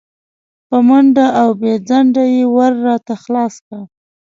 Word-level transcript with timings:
په 0.67 0.77
منډه 0.87 1.25
او 1.41 1.49
بې 1.59 1.73
ځنډه 1.89 2.23
یې 2.35 2.43
ور 2.55 2.73
راته 2.87 3.13
خلاص 3.23 3.53
کړ. 3.65 3.81